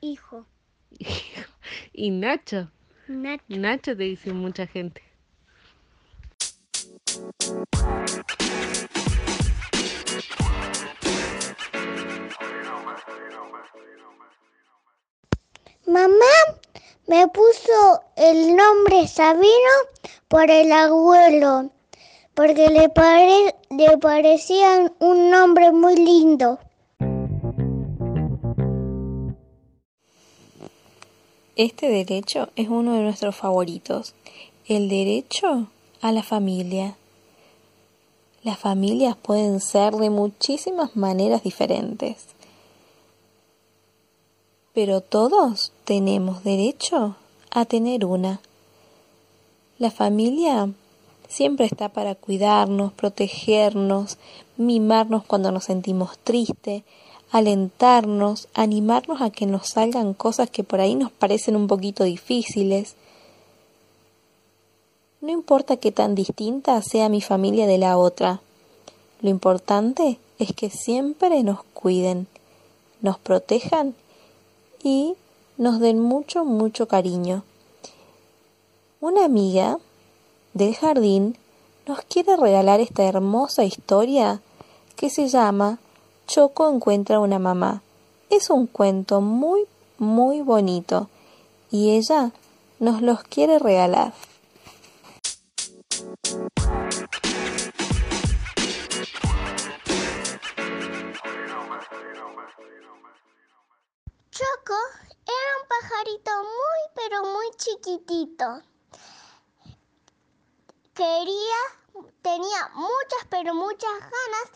Hijo. 0.00 0.46
y 1.92 2.10
Nacho. 2.10 2.70
Nacho. 3.08 3.44
Nacho 3.48 3.96
te 3.96 4.04
dice 4.04 4.32
mucha 4.32 4.66
gente. 4.66 5.09
Mamá 15.86 16.34
me 17.06 17.26
puso 17.28 18.02
el 18.16 18.54
nombre 18.54 19.08
Sabino 19.08 19.74
por 20.28 20.50
el 20.50 20.70
abuelo, 20.72 21.70
porque 22.34 22.68
le, 22.68 22.88
pare- 22.88 23.54
le 23.70 23.98
parecía 23.98 24.92
un 25.00 25.30
nombre 25.30 25.72
muy 25.72 25.96
lindo. 25.96 26.58
Este 31.56 31.88
derecho 31.88 32.48
es 32.56 32.68
uno 32.68 32.94
de 32.94 33.00
nuestros 33.02 33.36
favoritos, 33.36 34.14
el 34.66 34.88
derecho 34.88 35.66
a 36.00 36.12
la 36.12 36.22
familia. 36.22 36.96
Las 38.42 38.58
familias 38.58 39.16
pueden 39.16 39.60
ser 39.60 39.94
de 39.94 40.08
muchísimas 40.08 40.96
maneras 40.96 41.42
diferentes, 41.42 42.24
pero 44.72 45.02
todos 45.02 45.72
tenemos 45.84 46.42
derecho 46.42 47.16
a 47.50 47.66
tener 47.66 48.06
una. 48.06 48.40
La 49.78 49.90
familia 49.90 50.70
siempre 51.28 51.66
está 51.66 51.90
para 51.90 52.14
cuidarnos, 52.14 52.94
protegernos, 52.94 54.16
mimarnos 54.56 55.24
cuando 55.24 55.52
nos 55.52 55.64
sentimos 55.64 56.18
tristes, 56.18 56.82
alentarnos, 57.30 58.48
animarnos 58.54 59.20
a 59.20 59.30
que 59.30 59.44
nos 59.46 59.68
salgan 59.68 60.14
cosas 60.14 60.50
que 60.50 60.64
por 60.64 60.80
ahí 60.80 60.94
nos 60.94 61.12
parecen 61.12 61.56
un 61.56 61.66
poquito 61.66 62.04
difíciles. 62.04 62.96
No 65.20 65.30
importa 65.30 65.76
qué 65.76 65.92
tan 65.92 66.14
distinta 66.14 66.80
sea 66.80 67.10
mi 67.10 67.20
familia 67.20 67.66
de 67.66 67.76
la 67.76 67.98
otra, 67.98 68.40
lo 69.20 69.28
importante 69.28 70.18
es 70.38 70.54
que 70.54 70.70
siempre 70.70 71.42
nos 71.42 71.62
cuiden, 71.74 72.26
nos 73.02 73.18
protejan 73.18 73.94
y 74.82 75.14
nos 75.58 75.78
den 75.78 75.98
mucho, 76.00 76.46
mucho 76.46 76.88
cariño. 76.88 77.42
Una 79.02 79.26
amiga 79.26 79.78
del 80.54 80.74
jardín 80.74 81.36
nos 81.86 82.00
quiere 82.00 82.36
regalar 82.36 82.80
esta 82.80 83.04
hermosa 83.04 83.64
historia 83.64 84.40
que 84.96 85.10
se 85.10 85.28
llama 85.28 85.80
Choco 86.26 86.70
encuentra 86.70 87.20
una 87.20 87.38
mamá. 87.38 87.82
Es 88.30 88.48
un 88.48 88.66
cuento 88.66 89.20
muy, 89.20 89.64
muy 89.98 90.40
bonito 90.40 91.10
y 91.70 91.90
ella 91.90 92.32
nos 92.78 93.02
los 93.02 93.22
quiere 93.22 93.58
regalar. 93.58 94.14
Pajarito 105.80 106.30
muy, 106.42 106.80
pero 106.94 107.24
muy 107.24 107.50
chiquitito. 107.56 108.62
Quería, 110.94 111.60
tenía 112.22 112.68
muchas, 112.74 113.26
pero 113.30 113.54
muchas 113.54 113.98
ganas 114.00 114.46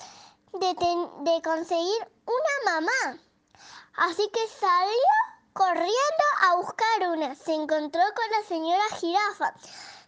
de, 0.52 1.30
de 1.30 1.42
conseguir 1.42 2.12
una 2.26 2.72
mamá. 2.72 3.20
Así 3.96 4.28
que 4.30 4.48
salió 4.48 5.14
corriendo 5.52 6.24
a 6.42 6.56
buscar 6.56 7.08
una. 7.08 7.34
Se 7.34 7.54
encontró 7.54 8.02
con 8.14 8.30
la 8.30 8.46
señora 8.46 8.84
jirafa. 8.96 9.54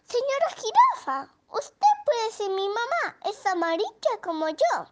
Señora 0.03 0.49
jirafa, 0.55 1.33
usted 1.49 1.93
puede 2.05 2.31
ser 2.31 2.49
mi 2.51 2.67
mamá. 2.67 3.17
Es 3.25 3.45
amarilla 3.45 4.21
como 4.23 4.49
yo. 4.49 4.87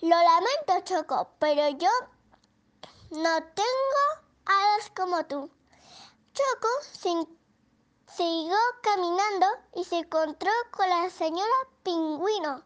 Lo 0.00 0.16
lamento, 0.16 0.80
Choco, 0.84 1.30
pero 1.38 1.68
yo 1.68 1.90
no 3.10 3.42
tengo 3.54 4.25
como 4.96 5.24
tú. 5.26 5.50
Choco 6.32 6.68
siguió 6.92 8.56
caminando 8.82 9.46
y 9.74 9.84
se 9.84 9.98
encontró 9.98 10.50
con 10.70 10.88
la 10.88 11.10
señora 11.10 11.54
Pingüino. 11.82 12.62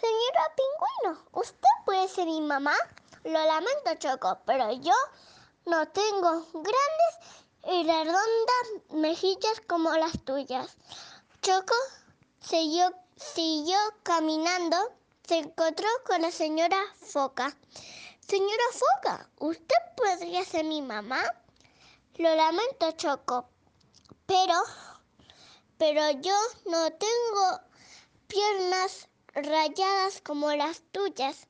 Señora 0.00 0.54
Pingüino, 0.56 1.28
¿usted 1.32 1.68
puede 1.84 2.08
ser 2.08 2.26
mi 2.26 2.40
mamá? 2.40 2.74
Lo 3.24 3.44
lamento, 3.44 3.94
Choco, 3.98 4.38
pero 4.46 4.72
yo 4.72 4.94
no 5.66 5.86
tengo 5.88 6.46
grandes 6.52 7.14
y 7.66 7.84
redondas 7.84 8.90
mejillas 8.90 9.60
como 9.66 9.92
las 9.96 10.18
tuyas. 10.24 10.76
Choco 11.42 11.74
siguió, 12.40 12.90
siguió 13.16 13.78
caminando, 14.02 14.76
se 15.26 15.38
encontró 15.38 15.88
con 16.06 16.22
la 16.22 16.30
señora 16.30 16.82
Foca. 17.00 17.54
Señora 18.30 18.68
Foca, 18.72 19.28
¿usted 19.40 19.82
podría 19.96 20.44
ser 20.44 20.64
mi 20.64 20.82
mamá? 20.82 21.20
Lo 22.14 22.32
lamento, 22.32 22.92
Choco, 22.92 23.50
pero, 24.24 24.54
pero 25.78 26.12
yo 26.12 26.36
no 26.66 26.92
tengo 26.92 27.60
piernas 28.28 29.08
rayadas 29.34 30.20
como 30.20 30.52
las 30.52 30.80
tuyas. 30.92 31.48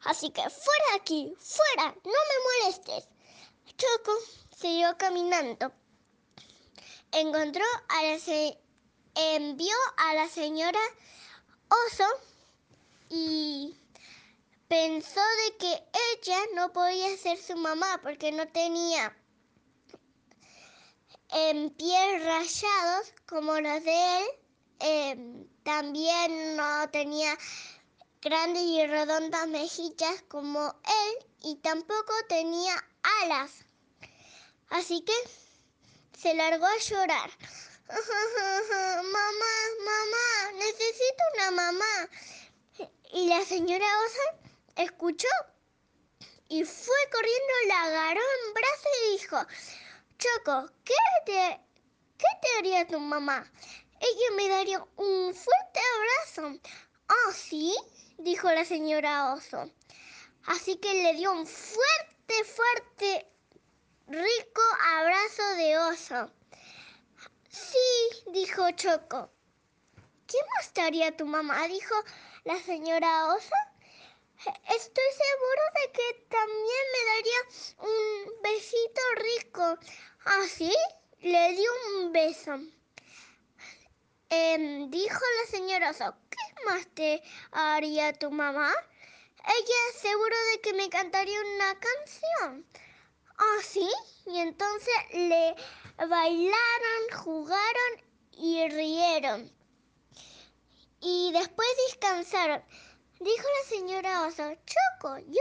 Así 0.00 0.30
que 0.30 0.42
fuera 0.50 0.94
aquí, 0.96 1.32
fuera, 1.38 1.94
no 2.02 2.20
me 2.28 2.64
molestes. 2.64 3.08
Choco 3.76 4.12
siguió 4.56 4.98
caminando. 4.98 5.70
Encontró 7.12 7.64
a 7.88 8.02
la 8.02 8.18
se 8.18 8.58
envió 9.14 9.76
a 9.96 10.14
la 10.14 10.28
señora 10.28 10.80
Oso 11.68 12.08
y 13.10 13.78
pensó 14.68 15.20
de 15.20 15.56
que 15.58 15.84
ella 16.12 16.38
no 16.54 16.72
podía 16.72 17.16
ser 17.16 17.38
su 17.38 17.56
mamá 17.56 18.00
porque 18.02 18.32
no 18.32 18.48
tenía 18.48 19.16
en 21.30 21.70
pies 21.70 22.24
rayados 22.24 23.12
como 23.26 23.60
los 23.60 23.84
de 23.84 24.18
él. 24.18 24.26
Em, 24.78 25.48
también 25.62 26.56
no 26.56 26.90
tenía 26.90 27.38
grandes 28.20 28.62
y 28.62 28.86
redondas 28.86 29.48
mejillas 29.48 30.22
como 30.28 30.74
él 30.84 31.26
y 31.42 31.56
tampoco 31.56 32.12
tenía 32.28 32.74
alas. 33.22 33.52
Así 34.68 35.02
que 35.02 35.12
se 36.18 36.34
largó 36.34 36.66
a 36.66 36.78
llorar. 36.78 37.30
mamá, 39.12 39.54
mamá, 39.84 40.52
necesito 40.54 41.22
una 41.34 41.50
mamá. 41.52 42.10
Y 43.12 43.28
la 43.28 43.44
señora 43.44 43.86
Osa 44.04 44.45
escuchó 44.76 45.28
y 46.48 46.64
fue 46.64 46.96
corriendo, 47.10 47.52
la 47.68 47.82
agarró 47.84 48.20
en 48.20 48.54
brazos 48.54 48.92
y 49.02 49.12
dijo, 49.12 49.36
Choco, 50.18 50.70
¿qué 50.84 50.94
te, 51.24 51.60
¿qué 52.18 52.26
te 52.40 52.58
haría 52.58 52.86
tu 52.86 53.00
mamá? 53.00 53.50
Ella 54.00 54.36
me 54.36 54.48
daría 54.48 54.78
un 54.96 55.34
fuerte 55.34 55.80
abrazo. 55.96 56.60
Ah, 57.08 57.32
sí, 57.32 57.74
dijo 58.18 58.50
la 58.50 58.64
señora 58.64 59.34
Oso. 59.34 59.70
Así 60.46 60.76
que 60.76 60.94
le 61.02 61.14
dio 61.14 61.32
un 61.32 61.46
fuerte, 61.46 62.44
fuerte, 62.44 63.26
rico 64.06 64.62
abrazo 64.96 65.42
de 65.56 65.78
oso. 65.78 66.30
Sí, 67.48 68.30
dijo 68.32 68.70
Choco. 68.72 69.30
¿Qué 70.26 70.38
más 70.54 70.72
te 70.72 70.82
haría 70.82 71.16
tu 71.16 71.26
mamá? 71.26 71.66
dijo 71.66 71.94
la 72.44 72.60
señora 72.60 73.34
Osa. 73.34 73.75
Estoy 74.46 75.04
seguro 75.24 75.62
de 75.74 75.92
que 75.92 76.26
también 76.28 76.84
me 76.92 77.02
daría 77.12 77.40
un 77.78 78.42
besito 78.42 79.00
rico. 79.16 79.78
¿Así? 80.24 80.72
Le 81.20 81.52
dio 81.52 81.70
un 81.94 82.12
beso. 82.12 82.52
Em, 84.28 84.90
dijo 84.90 85.18
la 85.18 85.50
señora 85.50 85.90
Oso, 85.90 86.14
¿qué 86.30 86.64
más 86.64 86.86
te 86.94 87.22
haría 87.52 88.12
tu 88.12 88.30
mamá? 88.30 88.72
Ella 89.44 90.00
seguro 90.00 90.36
de 90.52 90.60
que 90.60 90.72
me 90.74 90.88
cantaría 90.90 91.40
una 91.40 91.78
canción. 91.78 92.66
¿Ah, 93.38 93.58
sí? 93.62 93.88
Y 94.26 94.38
entonces 94.38 94.94
le 95.12 95.54
bailaron, 96.08 97.02
jugaron 97.24 97.92
y 98.32 98.68
rieron. 98.68 99.52
Y 101.00 101.32
después 101.32 101.68
descansaron. 101.88 102.64
Dijo 103.18 103.42
la 103.42 103.68
señora 103.68 104.26
Oso, 104.26 104.42
Choco, 104.66 105.18
yo 105.18 105.40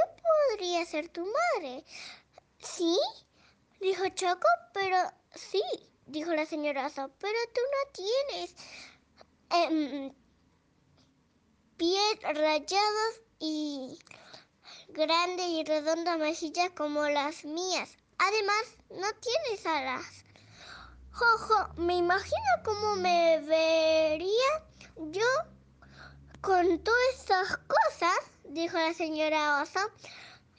podría 0.50 0.86
ser 0.86 1.10
tu 1.10 1.26
madre. 1.26 1.84
¿Sí? 2.60 2.98
Dijo 3.82 4.08
Choco, 4.10 4.48
pero 4.74 4.98
sí, 5.34 5.62
dijo 6.06 6.34
la 6.34 6.46
señora 6.46 6.88
Oso, 6.88 7.12
pero 7.20 7.38
tú 7.54 7.62
no 7.74 7.92
tienes 7.92 8.56
em, 9.50 10.14
pies 11.76 12.22
rayados 12.22 13.22
y 13.40 14.00
grandes 14.90 15.48
y 15.48 15.64
redondas 15.66 16.18
mejillas 16.18 16.72
como 16.72 17.08
las 17.10 17.44
mías. 17.44 17.98
Además, 18.18 18.64
no 18.90 19.08
tienes 19.20 19.66
alas. 19.66 20.06
Jojo, 21.12 21.74
me 21.76 21.98
imagino 21.98 22.64
cómo 22.64 22.96
me 22.96 23.42
vería 23.42 24.64
todas 26.84 27.24
esas 27.24 27.58
cosas, 27.58 28.18
dijo 28.46 28.78
la 28.78 28.94
señora 28.94 29.62
Oso. 29.62 29.80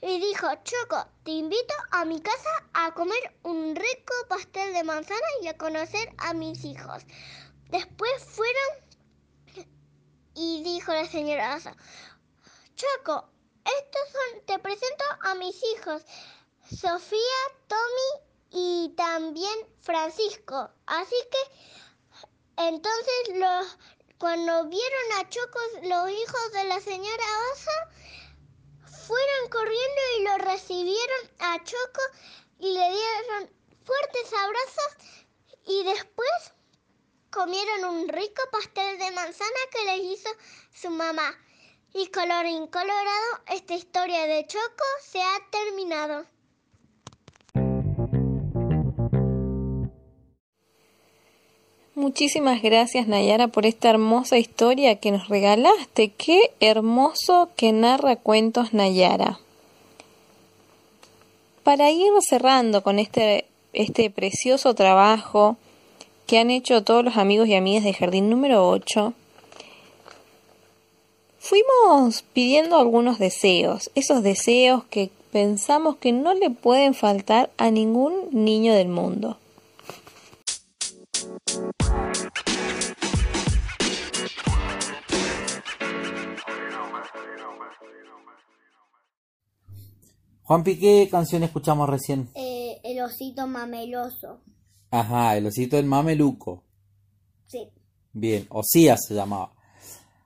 Y 0.01 0.19
dijo, 0.19 0.47
Choco, 0.63 1.07
te 1.23 1.31
invito 1.31 1.73
a 1.91 2.05
mi 2.05 2.21
casa 2.21 2.49
a 2.73 2.93
comer 2.93 3.35
un 3.43 3.75
rico 3.75 4.13
pastel 4.29 4.73
de 4.73 4.83
manzana 4.83 5.27
y 5.41 5.47
a 5.47 5.57
conocer 5.57 6.13
a 6.19 6.33
mis 6.33 6.63
hijos. 6.65 7.03
Después 7.69 8.23
fueron 8.23 9.65
y 10.35 10.63
dijo 10.63 10.93
la 10.93 11.05
señora 11.07 11.55
Oso, 11.55 11.71
Choco, 12.75 13.27
estos 13.65 14.01
son, 14.11 14.45
te 14.45 14.59
presento 14.59 15.03
a 15.23 15.33
mis 15.35 15.59
hijos, 15.73 16.03
Sofía, 16.69 17.39
Tommy 17.67 18.27
y 18.51 18.93
también 18.95 19.57
Francisco. 19.81 20.69
Así 20.85 21.15
que 21.31 22.67
entonces 22.67 23.29
los, 23.35 23.77
cuando 24.17 24.65
vieron 24.65 25.11
a 25.19 25.29
Choco, 25.29 25.59
los 25.83 26.09
hijos 26.09 26.51
de 26.53 26.63
la 26.63 26.79
señora 26.81 27.23
Osa, 27.53 27.89
fueron 29.07 29.49
corriendo 29.49 30.01
y 30.17 30.23
lo 30.23 30.37
recibieron 30.39 31.31
a 31.39 31.63
Choco 31.63 32.01
y 32.59 32.73
le 32.73 32.89
dieron 32.89 33.49
fuertes 33.85 34.33
abrazos 34.33 34.97
y 35.65 35.83
después 35.83 36.53
comieron 37.31 37.85
un 37.95 38.09
rico 38.09 38.41
pastel 38.51 38.97
de 38.97 39.11
manzana 39.11 39.59
que 39.71 39.85
les 39.85 40.19
hizo 40.19 40.29
su 40.73 40.89
mamá. 40.89 41.37
Y 41.93 42.07
colorín 42.11 42.67
colorado, 42.67 43.43
esta 43.47 43.75
historia 43.75 44.25
de 44.25 44.45
Choco 44.45 44.83
se 45.01 45.21
ha 45.21 45.49
terminado. 45.51 46.25
Muchísimas 52.07 52.61
gracias 52.61 53.05
Nayara 53.09 53.49
por 53.49 53.65
esta 53.65 53.89
hermosa 53.89 54.37
historia 54.37 54.95
que 54.95 55.11
nos 55.11 55.27
regalaste. 55.27 56.07
Qué 56.07 56.51
hermoso 56.61 57.49
que 57.57 57.73
narra 57.73 58.15
cuentos 58.15 58.73
Nayara. 58.73 59.41
Para 61.63 61.91
ir 61.91 62.09
cerrando 62.21 62.81
con 62.81 62.97
este, 62.97 63.43
este 63.73 64.09
precioso 64.09 64.73
trabajo 64.73 65.57
que 66.27 66.39
han 66.39 66.49
hecho 66.49 66.81
todos 66.81 67.03
los 67.03 67.17
amigos 67.17 67.49
y 67.49 67.55
amigas 67.55 67.83
de 67.83 67.93
Jardín 67.93 68.29
número 68.29 68.69
8, 68.69 69.13
fuimos 71.39 72.21
pidiendo 72.31 72.77
algunos 72.77 73.19
deseos, 73.19 73.91
esos 73.95 74.23
deseos 74.23 74.85
que 74.85 75.09
pensamos 75.33 75.97
que 75.97 76.13
no 76.13 76.33
le 76.33 76.51
pueden 76.51 76.93
faltar 76.93 77.49
a 77.57 77.69
ningún 77.69 78.29
niño 78.31 78.73
del 78.75 78.87
mundo. 78.87 79.35
Juanpi, 90.47 90.79
¿qué 90.79 91.09
canción 91.11 91.43
escuchamos 91.43 91.89
recién? 91.89 92.29
Eh, 92.33 92.79
el 92.85 93.01
osito 93.01 93.47
mameloso. 93.47 94.39
Ajá, 94.91 95.35
el 95.35 95.45
osito 95.45 95.75
del 95.75 95.85
mameluco. 95.85 96.63
Sí. 97.47 97.69
Bien, 98.13 98.47
Osía 98.49 98.95
se 98.97 99.13
llamaba. 99.13 99.51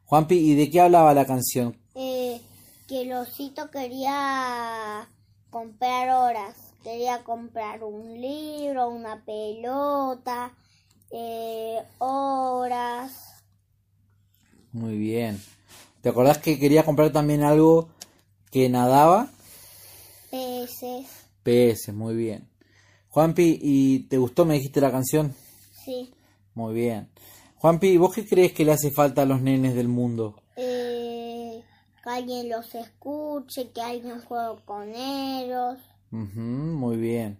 Juanpi, 0.05 0.35
¿y 0.35 0.53
de 0.53 0.69
qué 0.69 0.79
hablaba 0.81 1.15
la 1.15 1.25
canción? 1.25 1.75
Eh, 1.95 2.39
que 2.87 3.01
el 3.01 3.13
osito 3.13 3.71
quería 3.71 5.09
comprar 5.49 6.09
horas. 6.09 6.55
Quería 6.83 7.23
comprar 7.23 7.83
un 7.83 8.21
libro, 8.21 8.89
una 8.89 9.25
pelota, 9.25 10.55
eh, 11.11 11.79
horas. 11.99 13.11
Muy 14.71 14.97
bien. 14.97 15.41
¿Te 16.01 16.09
acordás 16.09 16.37
que 16.39 16.57
quería 16.57 16.83
comprar 16.83 17.11
también 17.11 17.43
algo 17.43 17.89
que 18.51 18.69
nadaba? 18.69 19.29
peces. 20.31 21.07
Peces, 21.43 21.93
muy 21.93 22.15
bien. 22.15 22.47
Juanpi, 23.09 23.59
¿y 23.61 23.99
te 24.07 24.17
gustó, 24.17 24.45
me 24.45 24.53
dijiste 24.53 24.79
la 24.79 24.91
canción? 24.91 25.35
Sí. 25.83 26.13
Muy 26.53 26.73
bien. 26.73 27.09
Juanpi, 27.57 27.97
¿vos 27.97 28.13
qué 28.13 28.25
crees 28.25 28.53
que 28.53 28.65
le 28.65 28.71
hace 28.71 28.91
falta 28.91 29.23
a 29.23 29.25
los 29.25 29.41
nenes 29.41 29.75
del 29.75 29.87
mundo? 29.87 30.41
Eh, 30.55 31.61
que 32.03 32.09
alguien 32.09 32.49
los 32.49 32.73
escuche, 32.73 33.69
que 33.71 33.81
alguien 33.81 34.21
juegue 34.21 34.61
con 34.65 34.95
ellos. 34.95 35.77
Muy 36.09 36.97
bien. 36.97 37.39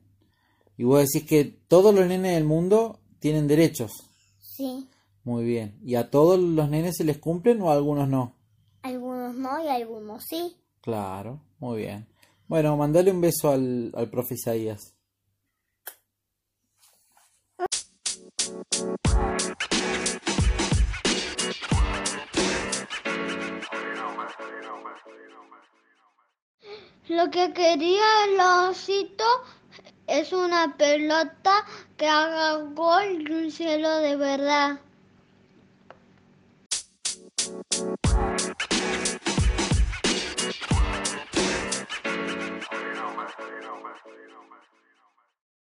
Y 0.77 0.83
vos 0.83 0.99
decís 0.99 1.27
que 1.27 1.45
todos 1.45 1.93
los 1.95 2.05
nenes 2.05 2.35
del 2.35 2.45
mundo 2.45 2.99
tienen 3.21 3.47
derechos. 3.47 3.91
Sí. 4.39 4.89
Muy 5.23 5.45
bien. 5.45 5.79
¿Y 5.85 5.95
a 5.95 6.09
todos 6.09 6.39
los 6.39 6.69
nenes 6.69 6.97
se 6.97 7.03
les 7.03 7.19
cumplen 7.19 7.61
o 7.61 7.69
a 7.69 7.75
algunos 7.75 8.09
no? 8.09 8.35
Algunos 8.81 9.35
no 9.35 9.63
y 9.63 9.67
algunos 9.67 10.25
sí. 10.25 10.57
Claro, 10.81 11.39
muy 11.59 11.81
bien. 11.81 12.07
Bueno, 12.47 12.75
mandale 12.75 13.11
un 13.11 13.21
beso 13.21 13.51
al, 13.51 13.91
al 13.95 14.09
profe 14.09 14.33
Isaías. 14.33 14.95
Lo 27.07 27.29
que 27.29 27.53
quería 27.53 28.03
el 28.25 28.39
osito 28.69 29.25
es 30.11 30.33
una 30.33 30.75
pelota 30.75 31.65
que 31.95 32.05
haga 32.05 32.57
gol 32.73 33.25
y 33.29 33.31
un 33.31 33.49
cielo 33.49 33.89
de 33.99 34.17
verdad. 34.17 34.79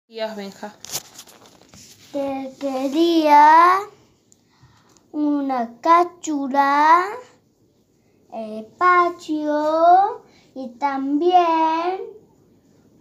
Días, 0.08 0.34
Benja. 0.34 0.74
Que 2.12 2.52
quería 2.58 3.80
una 5.12 5.78
cáchula, 5.82 7.04
el 8.32 8.64
patio 8.78 10.22
y 10.54 10.68
también 10.78 12.21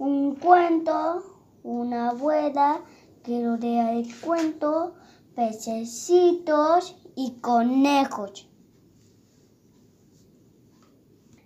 un 0.01 0.33
cuento, 0.33 1.23
una 1.61 2.09
abuela 2.09 2.81
que 3.23 3.39
lo 3.39 3.55
lea 3.55 3.93
el 3.93 4.19
cuento, 4.19 4.95
pececitos 5.35 6.95
y 7.15 7.33
conejos. 7.39 8.47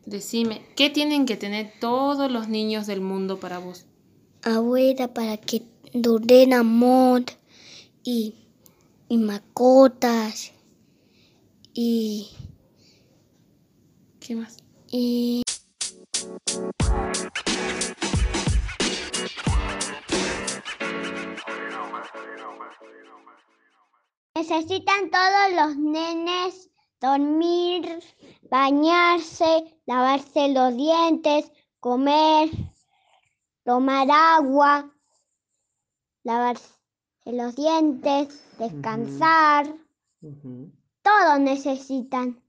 Decime, 0.05 0.61
¿qué 0.77 0.89
tienen 0.89 1.25
que 1.25 1.35
tener 1.35 1.73
todos 1.81 2.31
los 2.31 2.47
niños 2.47 2.87
del 2.87 3.01
mundo 3.01 3.41
para 3.41 3.59
vos? 3.59 3.87
Abuela 4.43 5.13
para 5.13 5.35
que 5.35 5.63
duren 5.93 6.53
amor 6.53 7.23
y, 8.03 8.35
y 9.09 9.17
mascotas 9.17 10.53
y, 11.73 12.29
¿Qué 14.21 14.35
más? 14.35 14.59
y 14.89 15.44
Necesitan 24.37 25.09
todos 25.11 25.53
los 25.55 25.77
nenes 25.77 26.69
dormir, 26.99 28.03
bañarse, 28.51 29.79
lavarse 29.85 30.49
los 30.49 30.75
dientes, 30.75 31.49
comer, 31.79 32.49
tomar 33.63 34.07
agua, 34.11 34.91
lavarse 36.23 36.67
los 37.23 37.55
dientes, 37.55 38.27
descansar. 38.59 39.73
Todos 41.01 41.39
necesitan. 41.39 42.43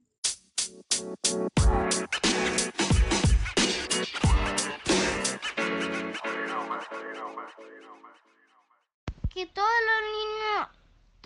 Que 9.33 9.47
todos 9.47 9.79
los 9.87 10.01
niños 10.17 10.76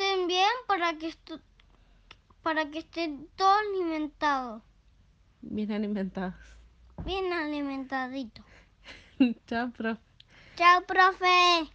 estén 0.01 0.27
bien 0.29 0.49
para 0.67 0.97
que 0.99 1.09
estu- 1.09 1.43
para 2.43 2.71
que 2.71 2.79
estén 2.79 3.29
todos 3.37 3.59
alimentados, 3.69 4.63
Bien 5.43 5.73
alimentados. 5.73 6.35
bien 7.05 7.31
alimentaditos. 7.33 8.45
Chao, 9.47 9.71
profe. 9.73 10.01
Chao, 10.57 10.81
profe. 10.87 11.71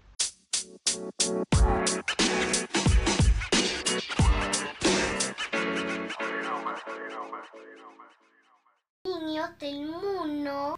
Niños 9.03 9.57
del 9.59 9.85
mundo 9.87 10.75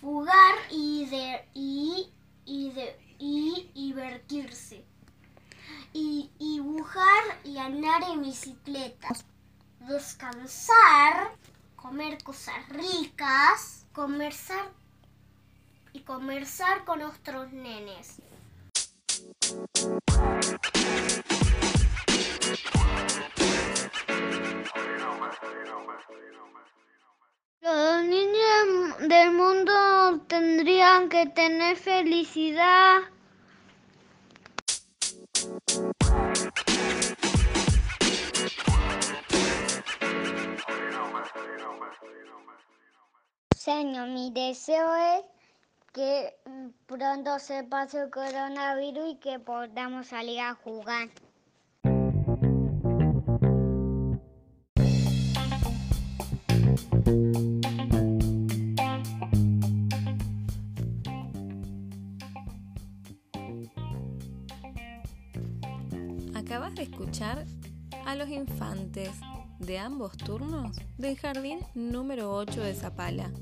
jugar 0.00 0.54
y 0.70 1.06
de 1.06 1.48
y, 1.54 2.12
y 2.44 2.70
de 2.72 2.98
y 3.18 3.70
divertirse 3.74 4.84
y, 5.92 6.30
dibujar 6.38 7.22
y 7.44 7.58
andar 7.58 8.02
en 8.10 8.22
bicicleta 8.22 9.08
descansar 9.80 11.32
comer 11.76 12.22
cosas 12.22 12.68
ricas 12.70 13.86
conversar 13.92 14.70
y 15.92 16.00
conversar 16.00 16.84
con 16.84 17.00
nuestros 17.00 17.52
nenes 17.52 18.20
Los 27.60 28.04
niños 28.04 28.98
del 29.08 29.32
mundo 29.32 30.20
tendrían 30.28 31.08
que 31.08 31.26
tener 31.26 31.76
felicidad. 31.76 33.00
Señor, 43.66 44.10
mi 44.10 44.30
deseo 44.30 44.94
es 44.94 45.24
que 45.92 46.36
pronto 46.86 47.40
se 47.40 47.64
pase 47.64 48.00
el 48.00 48.10
coronavirus 48.10 49.14
y 49.14 49.16
que 49.16 49.40
podamos 49.40 50.06
salir 50.06 50.38
a 50.38 50.54
jugar. 50.54 51.08
Acabas 66.36 66.76
de 66.76 66.84
escuchar 66.84 67.44
a 68.06 68.14
los 68.14 68.28
infantes 68.28 69.10
de 69.58 69.78
ambos 69.80 70.16
turnos 70.18 70.76
del 70.98 71.18
jardín 71.18 71.58
número 71.74 72.32
8 72.32 72.60
de 72.60 72.72
Zapala. 72.72 73.32